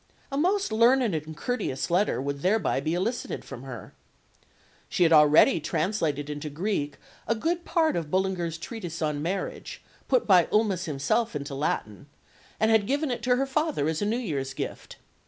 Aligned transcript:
A 0.31 0.35
most 0.37 0.71
learned 0.71 1.13
and 1.13 1.37
courteous 1.37 1.91
letter 1.91 2.19
would 2.19 2.41
thereby 2.41 2.79
be 2.79 2.95
elicited 2.95 3.45
from 3.45 3.61
her. 3.61 3.93
She 4.89 5.03
had 5.03 5.13
already 5.13 5.59
translated 5.59 6.27
into 6.27 6.49
Greek 6.49 6.97
a 7.27 7.35
good 7.35 7.65
part 7.65 7.95
of 7.95 8.09
Bullinger's 8.09 8.57
treatise 8.57 9.03
on 9.03 9.21
marriage, 9.21 9.83
put 10.07 10.25
by 10.25 10.45
Ulmis 10.51 10.85
himself 10.85 11.35
into 11.35 11.53
Latin, 11.53 12.07
and 12.59 12.71
had 12.71 12.87
given 12.87 13.11
it 13.11 13.21
to 13.21 13.35
her 13.35 13.45
father 13.45 13.87
as 13.87 14.01
a 14.01 14.07
New 14.07 14.17
Year's 14.17 14.55
gift. 14.55 14.95